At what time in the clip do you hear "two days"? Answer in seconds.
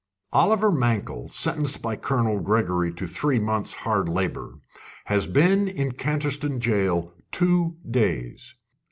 7.31-8.55